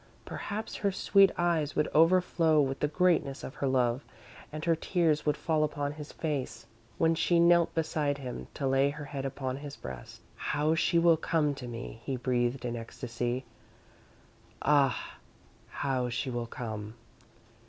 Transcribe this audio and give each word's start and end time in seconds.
Perhaps 0.25 0.77
her 0.77 0.91
sweet 0.91 1.31
eyes 1.37 1.75
would 1.75 1.87
overflow 1.93 2.59
with 2.59 2.79
the 2.79 2.87
greatness 2.87 3.43
of 3.43 3.53
her 3.53 3.67
love 3.67 4.03
and 4.51 4.65
her 4.65 4.75
tears 4.75 5.27
would 5.27 5.37
fall 5.37 5.63
upon 5.63 5.91
his 5.91 6.11
face 6.11 6.65
when 6.97 7.13
she 7.13 7.39
knelt 7.39 7.71
beside 7.75 8.17
him, 8.17 8.47
to 8.55 8.65
lay 8.65 8.89
her 8.89 9.05
head 9.05 9.25
upon 9.25 9.57
his 9.57 9.75
breast. 9.75 10.21
"How 10.35 10.73
she 10.73 10.97
will 10.97 11.17
come 11.17 11.53
to 11.53 11.67
me!" 11.67 12.01
he 12.03 12.15
breathed, 12.17 12.65
in 12.65 12.75
ecstasy. 12.75 13.45
"Ah, 14.63 15.17
how 15.69 16.09
she 16.09 16.31
will 16.31 16.47
come!" 16.47 16.95